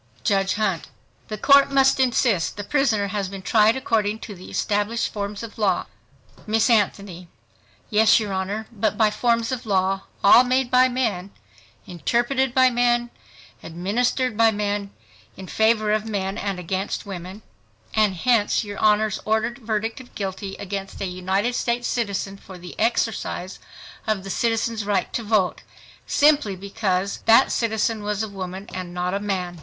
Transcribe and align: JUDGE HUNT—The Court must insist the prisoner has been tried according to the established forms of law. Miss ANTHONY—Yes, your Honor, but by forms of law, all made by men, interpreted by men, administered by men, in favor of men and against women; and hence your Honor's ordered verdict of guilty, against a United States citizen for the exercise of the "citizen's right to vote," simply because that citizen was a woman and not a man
JUDGE 0.23 0.53
HUNT—The 0.55 1.37
Court 1.37 1.71
must 1.71 1.99
insist 1.99 2.57
the 2.57 2.63
prisoner 2.63 3.09
has 3.09 3.29
been 3.29 3.43
tried 3.43 3.75
according 3.75 4.17
to 4.21 4.33
the 4.33 4.49
established 4.49 5.13
forms 5.13 5.43
of 5.43 5.59
law. 5.59 5.85
Miss 6.47 6.71
ANTHONY—Yes, 6.71 8.19
your 8.19 8.33
Honor, 8.33 8.65
but 8.71 8.97
by 8.97 9.11
forms 9.11 9.51
of 9.51 9.67
law, 9.67 10.05
all 10.23 10.43
made 10.43 10.71
by 10.71 10.89
men, 10.89 11.29
interpreted 11.85 12.55
by 12.55 12.71
men, 12.71 13.11
administered 13.61 14.35
by 14.35 14.49
men, 14.49 14.89
in 15.37 15.45
favor 15.45 15.91
of 15.91 16.07
men 16.09 16.35
and 16.35 16.57
against 16.57 17.05
women; 17.05 17.43
and 17.93 18.15
hence 18.15 18.63
your 18.63 18.79
Honor's 18.79 19.19
ordered 19.23 19.59
verdict 19.59 19.99
of 20.01 20.15
guilty, 20.15 20.55
against 20.55 20.99
a 20.99 21.05
United 21.05 21.53
States 21.53 21.87
citizen 21.87 22.37
for 22.37 22.57
the 22.57 22.73
exercise 22.79 23.59
of 24.07 24.23
the 24.23 24.31
"citizen's 24.31 24.83
right 24.83 25.13
to 25.13 25.21
vote," 25.21 25.61
simply 26.07 26.55
because 26.55 27.19
that 27.27 27.51
citizen 27.51 28.01
was 28.01 28.23
a 28.23 28.27
woman 28.27 28.65
and 28.73 28.95
not 28.95 29.13
a 29.13 29.19
man 29.19 29.59